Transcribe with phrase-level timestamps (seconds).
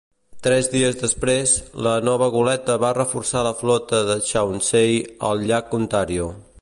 [0.45, 1.51] Tres dies després,
[1.87, 4.97] la nova goleta va reforçar la flota de Chauncey
[5.29, 6.33] al llac Ontario.